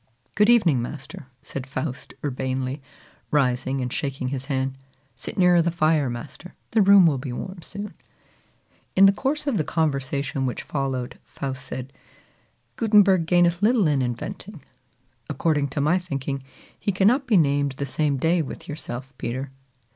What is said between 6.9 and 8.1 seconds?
will be warm soon."